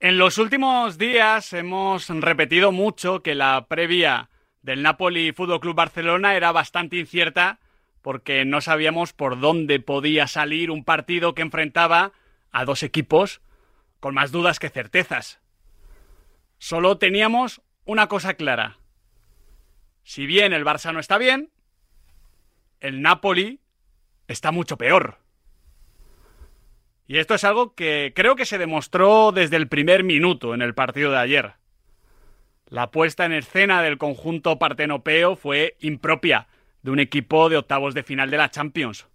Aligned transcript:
En 0.00 0.16
los 0.16 0.38
últimos 0.38 0.96
días 0.96 1.52
hemos 1.52 2.08
repetido 2.08 2.70
mucho 2.70 3.20
que 3.20 3.34
la 3.34 3.66
previa 3.66 4.30
del 4.62 4.82
Napoli 4.82 5.32
Fútbol 5.32 5.58
Club 5.58 5.74
Barcelona 5.74 6.36
era 6.36 6.52
bastante 6.52 6.98
incierta 6.98 7.58
porque 8.00 8.44
no 8.44 8.60
sabíamos 8.60 9.12
por 9.12 9.40
dónde 9.40 9.80
podía 9.80 10.28
salir 10.28 10.70
un 10.70 10.84
partido 10.84 11.34
que 11.34 11.42
enfrentaba 11.42 12.12
a 12.52 12.64
dos 12.64 12.84
equipos 12.84 13.40
con 13.98 14.14
más 14.14 14.30
dudas 14.30 14.60
que 14.60 14.70
certezas. 14.70 15.40
Solo 16.58 16.98
teníamos 16.98 17.60
una 17.84 18.06
cosa 18.06 18.34
clara. 18.34 18.78
Si 20.04 20.26
bien 20.26 20.52
el 20.52 20.64
Barça 20.64 20.92
no 20.92 21.00
está 21.00 21.18
bien, 21.18 21.50
el 22.78 23.02
Napoli 23.02 23.58
está 24.28 24.52
mucho 24.52 24.78
peor. 24.78 25.18
Y 27.08 27.16
esto 27.16 27.34
es 27.34 27.42
algo 27.44 27.74
que 27.74 28.12
creo 28.14 28.36
que 28.36 28.44
se 28.44 28.58
demostró 28.58 29.32
desde 29.32 29.56
el 29.56 29.66
primer 29.66 30.04
minuto 30.04 30.52
en 30.52 30.60
el 30.60 30.74
partido 30.74 31.10
de 31.10 31.16
ayer. 31.16 31.54
La 32.66 32.90
puesta 32.90 33.24
en 33.24 33.32
escena 33.32 33.82
del 33.82 33.96
conjunto 33.96 34.58
partenopeo 34.58 35.34
fue 35.34 35.78
impropia 35.80 36.48
de 36.82 36.90
un 36.90 37.00
equipo 37.00 37.48
de 37.48 37.56
octavos 37.56 37.94
de 37.94 38.02
final 38.02 38.30
de 38.30 38.36
la 38.36 38.50
Champions. 38.50 39.08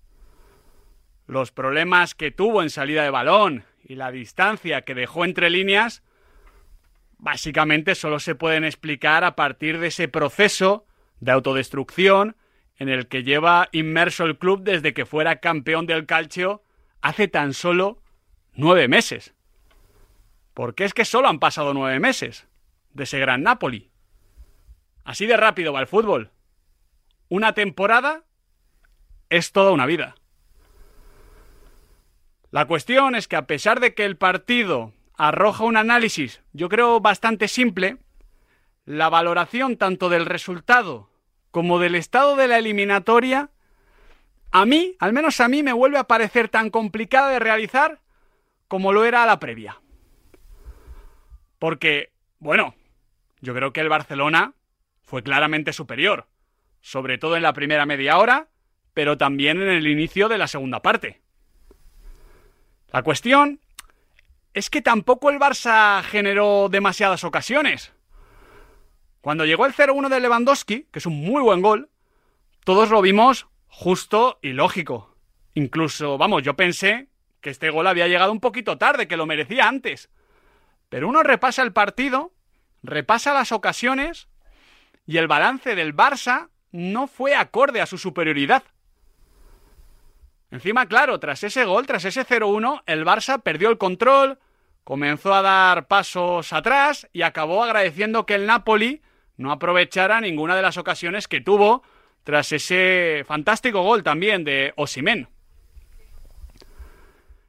Los 1.27 1.51
problemas 1.51 2.15
que 2.15 2.31
tuvo 2.31 2.63
en 2.63 2.71
salida 2.71 3.03
de 3.03 3.11
balón 3.11 3.63
y 3.83 3.93
la 3.93 4.11
distancia 4.11 4.81
que 4.81 4.95
dejó 4.95 5.23
entre 5.23 5.51
líneas 5.51 6.01
básicamente 7.19 7.93
solo 7.93 8.19
se 8.19 8.33
pueden 8.33 8.65
explicar 8.65 9.23
a 9.23 9.35
partir 9.35 9.77
de 9.77 9.87
ese 9.87 10.07
proceso 10.07 10.87
de 11.19 11.31
autodestrucción 11.31 12.35
en 12.77 12.89
el 12.89 13.07
que 13.07 13.21
lleva 13.21 13.69
inmerso 13.71 14.25
el 14.25 14.39
club 14.39 14.63
desde 14.63 14.95
que 14.95 15.05
fuera 15.05 15.35
campeón 15.35 15.85
del 15.85 16.07
calcio 16.07 16.63
hace 17.03 17.27
tan 17.27 17.53
solo 17.53 18.01
nueve 18.55 18.87
meses. 18.87 19.35
Porque 20.55 20.85
es 20.85 20.93
que 20.93 21.05
solo 21.05 21.27
han 21.27 21.39
pasado 21.39 21.73
nueve 21.73 21.99
meses 21.99 22.47
de 22.93 23.03
ese 23.03 23.19
gran 23.19 23.43
Napoli. 23.43 23.91
Así 25.03 25.27
de 25.27 25.37
rápido 25.37 25.73
va 25.73 25.81
el 25.81 25.87
fútbol. 25.87 26.31
Una 27.27 27.53
temporada 27.53 28.23
es 29.29 29.51
toda 29.51 29.71
una 29.71 29.85
vida. 29.85 30.15
La 32.51 32.65
cuestión 32.67 33.15
es 33.15 33.27
que 33.27 33.35
a 33.35 33.47
pesar 33.47 33.79
de 33.79 33.93
que 33.93 34.05
el 34.05 34.15
partido 34.15 34.93
arroja 35.17 35.65
un 35.65 35.75
análisis, 35.75 36.41
yo 36.53 36.69
creo 36.69 37.01
bastante 37.01 37.47
simple, 37.47 37.97
la 38.85 39.09
valoración 39.09 39.75
tanto 39.75 40.07
del 40.07 40.25
resultado 40.25 41.09
como 41.51 41.79
del 41.79 41.95
estado 41.95 42.35
de 42.35 42.47
la 42.47 42.59
eliminatoria, 42.59 43.49
a 44.53 44.67
mí, 44.67 44.95
al 44.99 45.13
menos 45.13 45.41
a 45.41 45.47
mí, 45.47 45.63
me 45.63 45.73
vuelve 45.73 45.97
a 45.97 46.03
parecer 46.03 46.47
tan 46.47 46.69
complicada 46.69 47.29
de 47.29 47.39
realizar 47.39 47.99
como 48.67 48.93
lo 48.93 49.03
era 49.03 49.23
a 49.23 49.25
la 49.25 49.39
previa. 49.39 49.81
Porque, 51.57 52.11
bueno, 52.37 52.75
yo 53.41 53.55
creo 53.55 53.73
que 53.73 53.81
el 53.81 53.89
Barcelona 53.89 54.53
fue 55.01 55.23
claramente 55.23 55.73
superior, 55.73 56.27
sobre 56.81 57.17
todo 57.17 57.35
en 57.35 57.41
la 57.41 57.53
primera 57.53 57.87
media 57.87 58.19
hora, 58.19 58.47
pero 58.93 59.17
también 59.17 59.59
en 59.59 59.69
el 59.69 59.87
inicio 59.87 60.29
de 60.29 60.37
la 60.37 60.47
segunda 60.47 60.83
parte. 60.83 61.19
La 62.91 63.01
cuestión 63.01 63.59
es 64.53 64.69
que 64.69 64.83
tampoco 64.83 65.31
el 65.31 65.39
Barça 65.39 66.03
generó 66.03 66.69
demasiadas 66.69 67.23
ocasiones. 67.23 67.91
Cuando 69.21 69.45
llegó 69.45 69.65
el 69.65 69.73
0-1 69.73 70.09
de 70.09 70.19
Lewandowski, 70.19 70.83
que 70.91 70.99
es 70.99 71.07
un 71.07 71.19
muy 71.19 71.41
buen 71.41 71.61
gol, 71.63 71.89
todos 72.63 72.91
lo 72.91 73.01
vimos 73.01 73.47
justo 73.73 74.37
y 74.43 74.53
lógico. 74.53 75.15
Incluso, 75.55 76.17
vamos, 76.19 76.43
yo 76.43 76.55
pensé 76.55 77.07
que 77.41 77.49
este 77.49 77.71
gol 77.71 77.87
había 77.87 78.07
llegado 78.07 78.31
un 78.31 78.39
poquito 78.39 78.77
tarde, 78.77 79.07
que 79.07 79.17
lo 79.17 79.25
merecía 79.25 79.67
antes. 79.67 80.09
Pero 80.89 81.09
uno 81.09 81.23
repasa 81.23 81.63
el 81.63 81.73
partido, 81.73 82.31
repasa 82.83 83.33
las 83.33 83.51
ocasiones 83.51 84.27
y 85.07 85.17
el 85.17 85.27
balance 85.27 85.73
del 85.73 85.95
Barça 85.95 86.49
no 86.71 87.07
fue 87.07 87.35
acorde 87.35 87.81
a 87.81 87.87
su 87.87 87.97
superioridad. 87.97 88.63
Encima, 90.51 90.85
claro, 90.85 91.19
tras 91.19 91.43
ese 91.43 91.65
gol, 91.65 91.87
tras 91.87 92.05
ese 92.05 92.25
0-1, 92.25 92.83
el 92.85 93.03
Barça 93.05 93.41
perdió 93.41 93.69
el 93.69 93.79
control, 93.79 94.37
comenzó 94.83 95.33
a 95.33 95.41
dar 95.41 95.87
pasos 95.87 96.53
atrás 96.53 97.09
y 97.11 97.23
acabó 97.23 97.63
agradeciendo 97.63 98.27
que 98.27 98.35
el 98.35 98.45
Napoli 98.45 99.01
no 99.35 99.51
aprovechara 99.51 100.21
ninguna 100.21 100.55
de 100.55 100.61
las 100.61 100.77
ocasiones 100.77 101.27
que 101.27 101.41
tuvo 101.41 101.81
tras 102.23 102.51
ese 102.51 103.23
fantástico 103.27 103.81
gol 103.81 104.03
también 104.03 104.43
de 104.43 104.73
Osimen. 104.75 105.27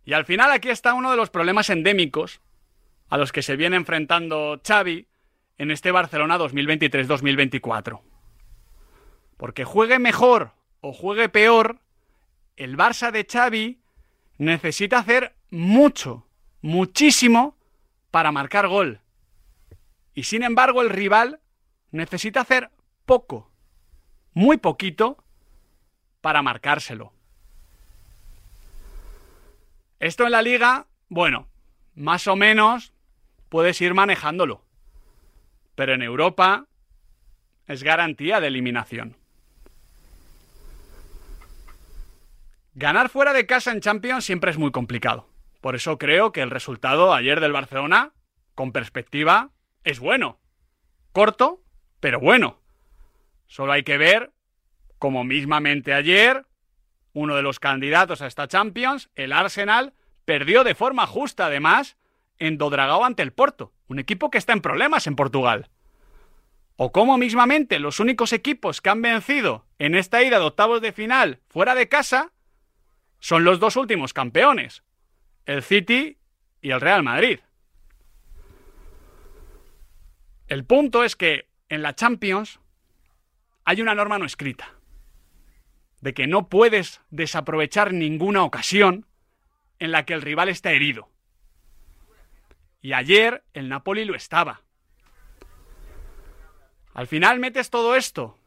Y 0.04 0.12
al 0.12 0.24
final 0.24 0.50
aquí 0.50 0.68
está 0.68 0.94
uno 0.94 1.10
de 1.10 1.16
los 1.16 1.30
problemas 1.30 1.70
endémicos 1.70 2.40
a 3.08 3.16
los 3.16 3.32
que 3.32 3.42
se 3.42 3.56
viene 3.56 3.76
enfrentando 3.76 4.60
Xavi 4.66 5.06
en 5.58 5.70
este 5.70 5.92
Barcelona 5.92 6.38
2023-2024. 6.38 8.00
Porque 9.36 9.64
juegue 9.64 9.98
mejor 9.98 10.52
o 10.80 10.92
juegue 10.92 11.28
peor, 11.28 11.78
el 12.56 12.76
Barça 12.76 13.10
de 13.10 13.26
Xavi 13.30 13.78
necesita 14.38 14.98
hacer 14.98 15.34
mucho, 15.50 16.26
muchísimo 16.60 17.56
para 18.10 18.32
marcar 18.32 18.68
gol. 18.68 19.00
Y 20.14 20.24
sin 20.24 20.42
embargo 20.42 20.82
el 20.82 20.90
rival 20.90 21.40
necesita 21.90 22.40
hacer 22.40 22.70
poco, 23.06 23.50
muy 24.34 24.58
poquito, 24.58 25.24
para 26.20 26.42
marcárselo. 26.42 27.12
Esto 30.00 30.24
en 30.24 30.32
la 30.32 30.42
liga, 30.42 30.86
bueno, 31.08 31.48
más 31.94 32.26
o 32.26 32.36
menos 32.36 32.92
puedes 33.48 33.80
ir 33.80 33.94
manejándolo. 33.94 34.64
Pero 35.74 35.94
en 35.94 36.02
Europa 36.02 36.66
es 37.66 37.82
garantía 37.82 38.40
de 38.40 38.48
eliminación. 38.48 39.16
Ganar 42.74 43.08
fuera 43.08 43.32
de 43.32 43.46
casa 43.46 43.70
en 43.70 43.80
Champions 43.80 44.24
siempre 44.24 44.50
es 44.50 44.58
muy 44.58 44.72
complicado. 44.72 45.28
Por 45.60 45.76
eso 45.76 45.96
creo 45.96 46.32
que 46.32 46.42
el 46.42 46.50
resultado 46.50 47.14
ayer 47.14 47.40
del 47.40 47.52
Barcelona, 47.52 48.12
con 48.54 48.72
perspectiva, 48.72 49.50
es 49.84 50.00
bueno. 50.00 50.40
Corto, 51.12 51.62
pero 52.00 52.18
bueno. 52.18 52.63
Solo 53.54 53.70
hay 53.70 53.84
que 53.84 53.98
ver 53.98 54.32
como 54.98 55.22
mismamente 55.22 55.94
ayer, 55.94 56.44
uno 57.12 57.36
de 57.36 57.42
los 57.42 57.60
candidatos 57.60 58.20
a 58.20 58.26
esta 58.26 58.48
Champions, 58.48 59.10
el 59.14 59.32
Arsenal, 59.32 59.92
perdió 60.24 60.64
de 60.64 60.74
forma 60.74 61.06
justa 61.06 61.46
además 61.46 61.96
en 62.40 62.58
Dodragao 62.58 63.04
ante 63.04 63.22
el 63.22 63.32
Porto, 63.32 63.72
un 63.86 64.00
equipo 64.00 64.28
que 64.28 64.38
está 64.38 64.54
en 64.54 64.60
problemas 64.60 65.06
en 65.06 65.14
Portugal. 65.14 65.70
O 66.74 66.90
como 66.90 67.16
mismamente 67.16 67.78
los 67.78 68.00
únicos 68.00 68.32
equipos 68.32 68.80
que 68.80 68.90
han 68.90 69.02
vencido 69.02 69.64
en 69.78 69.94
esta 69.94 70.20
ida 70.24 70.40
de 70.40 70.46
octavos 70.46 70.80
de 70.80 70.90
final 70.90 71.38
fuera 71.46 71.76
de 71.76 71.88
casa 71.88 72.32
son 73.20 73.44
los 73.44 73.60
dos 73.60 73.76
últimos 73.76 74.12
campeones, 74.12 74.82
el 75.46 75.62
City 75.62 76.18
y 76.60 76.72
el 76.72 76.80
Real 76.80 77.04
Madrid. 77.04 77.38
El 80.48 80.64
punto 80.64 81.04
es 81.04 81.14
que 81.14 81.46
en 81.68 81.82
la 81.82 81.94
Champions 81.94 82.58
hay 83.64 83.80
una 83.80 83.94
norma 83.94 84.18
no 84.18 84.26
escrita, 84.26 84.74
de 86.00 86.14
que 86.14 86.26
no 86.26 86.48
puedes 86.48 87.00
desaprovechar 87.10 87.92
ninguna 87.92 88.44
ocasión 88.44 89.06
en 89.78 89.92
la 89.92 90.04
que 90.04 90.14
el 90.14 90.22
rival 90.22 90.48
está 90.48 90.72
herido. 90.72 91.08
Y 92.80 92.92
ayer 92.92 93.42
el 93.54 93.68
Napoli 93.68 94.04
lo 94.04 94.14
estaba. 94.14 94.62
Al 96.92 97.06
final 97.06 97.40
metes 97.40 97.70
todo 97.70 97.96
esto 97.96 98.38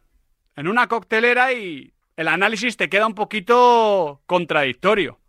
en 0.55 0.67
una 0.67 0.87
coctelera 0.87 1.53
y 1.53 1.93
el 2.15 2.27
análisis 2.27 2.77
te 2.77 2.89
queda 2.89 3.07
un 3.07 3.15
poquito 3.15 4.21
contradictorio. 4.25 5.19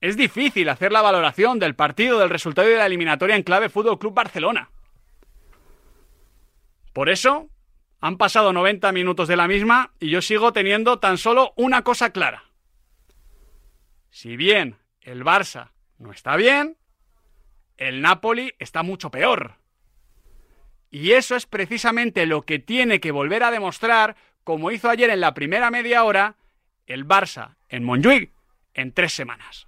Es 0.00 0.16
difícil 0.16 0.68
hacer 0.68 0.92
la 0.92 1.02
valoración 1.02 1.58
del 1.58 1.74
partido, 1.74 2.18
del 2.18 2.30
resultado 2.30 2.68
de 2.68 2.76
la 2.76 2.86
eliminatoria 2.86 3.36
en 3.36 3.42
clave 3.42 3.70
Fútbol 3.70 3.98
Club 3.98 4.14
Barcelona. 4.14 4.70
Por 6.92 7.08
eso, 7.08 7.48
han 8.00 8.18
pasado 8.18 8.52
90 8.52 8.92
minutos 8.92 9.28
de 9.28 9.36
la 9.36 9.48
misma 9.48 9.92
y 9.98 10.10
yo 10.10 10.22
sigo 10.22 10.52
teniendo 10.52 10.98
tan 10.98 11.18
solo 11.18 11.52
una 11.56 11.82
cosa 11.82 12.10
clara. 12.10 12.44
Si 14.10 14.36
bien 14.36 14.76
el 15.00 15.24
Barça 15.24 15.70
no 15.98 16.12
está 16.12 16.36
bien, 16.36 16.76
el 17.76 18.00
Napoli 18.02 18.52
está 18.58 18.82
mucho 18.82 19.10
peor. 19.10 19.56
Y 20.90 21.12
eso 21.12 21.34
es 21.34 21.46
precisamente 21.46 22.26
lo 22.26 22.42
que 22.42 22.58
tiene 22.58 23.00
que 23.00 23.10
volver 23.10 23.42
a 23.42 23.50
demostrar 23.50 24.16
como 24.44 24.70
hizo 24.70 24.88
ayer 24.88 25.10
en 25.10 25.20
la 25.20 25.34
primera 25.34 25.70
media 25.70 26.04
hora 26.04 26.36
el 26.86 27.06
Barça 27.06 27.56
en 27.68 27.82
Montjuic 27.82 28.30
en 28.74 28.92
tres 28.92 29.12
semanas. 29.12 29.66